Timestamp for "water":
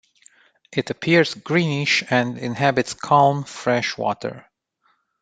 3.99-4.49